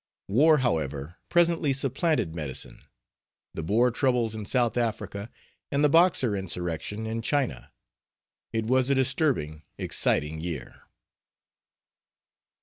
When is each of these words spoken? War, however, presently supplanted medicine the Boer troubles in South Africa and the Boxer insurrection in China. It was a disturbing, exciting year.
War, 0.29 0.57
however, 0.57 1.17
presently 1.29 1.73
supplanted 1.73 2.33
medicine 2.33 2.85
the 3.53 3.61
Boer 3.61 3.91
troubles 3.91 4.33
in 4.33 4.45
South 4.45 4.75
Africa 4.75 5.29
and 5.71 5.83
the 5.83 5.89
Boxer 5.89 6.35
insurrection 6.35 7.05
in 7.05 7.21
China. 7.21 7.71
It 8.51 8.65
was 8.65 8.89
a 8.89 8.95
disturbing, 8.95 9.61
exciting 9.77 10.39
year. 10.41 10.87